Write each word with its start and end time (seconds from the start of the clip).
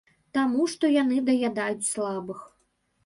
Таму 0.37 0.63
што 0.71 0.89
яны 1.01 1.19
даядаюць 1.29 1.89
слабых. 1.93 2.45